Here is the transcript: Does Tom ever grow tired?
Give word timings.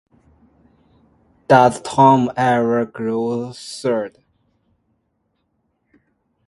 Does 1.47 1.79
Tom 1.83 2.31
ever 2.35 2.85
grow 2.85 3.53
tired? 3.53 4.17